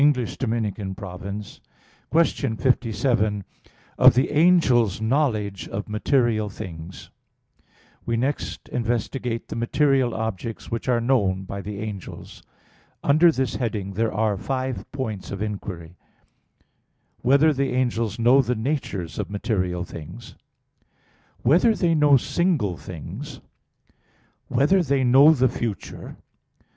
[2.11, 3.43] _______________________QUESTION 57
[3.99, 10.15] OF THE ANGEL'S KNOWLEDGE OF MATERIAL THINGS (In Five Articles) We next investigate the material
[10.15, 12.41] objects which are known by the angels.
[13.03, 15.89] Under this heading there are five points of inquiry:
[17.21, 20.31] (1) Whether the angels know the natures of material things?
[20.31, 20.37] (2)
[21.43, 23.35] Whether they know single things?
[23.35, 23.43] (3)
[24.47, 26.17] Whether they know the future?